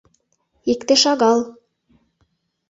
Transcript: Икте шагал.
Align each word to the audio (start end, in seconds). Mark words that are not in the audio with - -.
Икте 0.71 0.95
шагал. 1.03 1.39